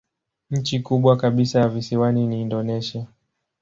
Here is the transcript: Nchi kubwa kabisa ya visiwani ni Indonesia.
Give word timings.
Nchi 0.51 0.79
kubwa 0.79 1.17
kabisa 1.17 1.59
ya 1.59 1.69
visiwani 1.69 2.27
ni 2.27 2.41
Indonesia. 2.41 3.07